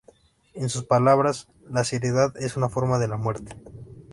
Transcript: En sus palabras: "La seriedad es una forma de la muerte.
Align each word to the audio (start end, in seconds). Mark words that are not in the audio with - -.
En 0.55 0.69
sus 0.69 0.83
palabras: 0.85 1.47
"La 1.69 1.83
seriedad 1.83 2.35
es 2.37 2.57
una 2.57 2.69
forma 2.69 2.97
de 2.97 3.07
la 3.07 3.17
muerte. 3.17 3.53